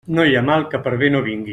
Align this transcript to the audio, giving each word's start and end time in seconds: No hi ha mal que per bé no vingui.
No 0.17 0.23
hi 0.27 0.31
ha 0.37 0.41
mal 0.45 0.63
que 0.71 0.81
per 0.87 0.95
bé 1.05 1.13
no 1.15 1.23
vingui. 1.31 1.49